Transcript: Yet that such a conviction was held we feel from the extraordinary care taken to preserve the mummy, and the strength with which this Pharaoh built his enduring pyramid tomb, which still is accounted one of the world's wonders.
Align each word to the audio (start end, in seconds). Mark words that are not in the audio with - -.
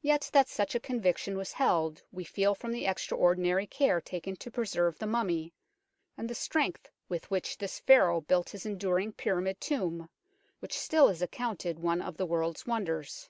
Yet 0.00 0.30
that 0.32 0.48
such 0.48 0.74
a 0.74 0.80
conviction 0.80 1.36
was 1.36 1.52
held 1.52 2.02
we 2.10 2.24
feel 2.24 2.54
from 2.54 2.72
the 2.72 2.86
extraordinary 2.86 3.66
care 3.66 4.00
taken 4.00 4.34
to 4.36 4.50
preserve 4.50 4.96
the 4.98 5.06
mummy, 5.06 5.52
and 6.16 6.30
the 6.30 6.34
strength 6.34 6.88
with 7.10 7.30
which 7.30 7.58
this 7.58 7.78
Pharaoh 7.80 8.22
built 8.22 8.48
his 8.48 8.64
enduring 8.64 9.12
pyramid 9.12 9.60
tomb, 9.60 10.08
which 10.60 10.72
still 10.78 11.08
is 11.08 11.20
accounted 11.20 11.78
one 11.78 12.00
of 12.00 12.16
the 12.16 12.24
world's 12.24 12.64
wonders. 12.66 13.28